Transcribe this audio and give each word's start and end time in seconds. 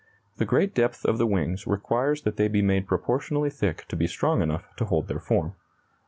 The 0.37 0.45
great 0.45 0.73
depth 0.73 1.05
of 1.05 1.19
the 1.19 1.27
wings 1.27 1.67
requires 1.67 2.23
that 2.23 2.35
they 2.35 2.47
be 2.47 2.63
made 2.63 2.87
proportionally 2.87 3.51
thick 3.51 3.85
to 3.89 3.95
be 3.95 4.07
strong 4.07 4.41
enough 4.41 4.75
to 4.77 4.85
hold 4.85 5.07
their 5.07 5.19
form. 5.19 5.53